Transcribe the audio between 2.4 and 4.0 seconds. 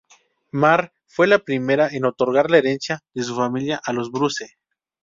la herencia de su familia a